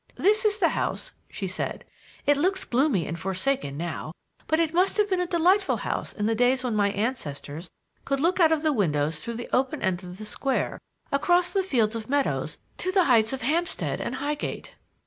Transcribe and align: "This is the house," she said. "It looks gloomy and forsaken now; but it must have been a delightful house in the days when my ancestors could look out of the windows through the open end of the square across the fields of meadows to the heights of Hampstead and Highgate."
"This 0.15 0.45
is 0.45 0.57
the 0.57 0.69
house," 0.69 1.11
she 1.29 1.45
said. 1.45 1.85
"It 2.25 2.35
looks 2.35 2.63
gloomy 2.63 3.05
and 3.05 3.19
forsaken 3.19 3.77
now; 3.77 4.13
but 4.47 4.59
it 4.59 4.73
must 4.73 4.97
have 4.97 5.07
been 5.07 5.21
a 5.21 5.27
delightful 5.27 5.77
house 5.77 6.11
in 6.11 6.25
the 6.25 6.33
days 6.33 6.63
when 6.63 6.73
my 6.73 6.89
ancestors 6.89 7.69
could 8.03 8.19
look 8.19 8.39
out 8.39 8.51
of 8.51 8.63
the 8.63 8.73
windows 8.73 9.19
through 9.19 9.35
the 9.35 9.55
open 9.55 9.83
end 9.83 10.01
of 10.03 10.17
the 10.17 10.25
square 10.25 10.79
across 11.11 11.53
the 11.53 11.61
fields 11.61 11.93
of 11.93 12.09
meadows 12.09 12.57
to 12.79 12.91
the 12.91 13.03
heights 13.03 13.31
of 13.31 13.43
Hampstead 13.43 14.01
and 14.01 14.15
Highgate." 14.15 14.73